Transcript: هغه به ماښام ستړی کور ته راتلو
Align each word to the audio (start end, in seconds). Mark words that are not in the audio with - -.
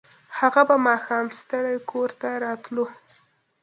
هغه 0.39 0.61
به 0.67 0.75
ماښام 0.87 1.25
ستړی 1.39 1.77
کور 1.89 2.09
ته 2.21 2.29
راتلو 2.43 2.85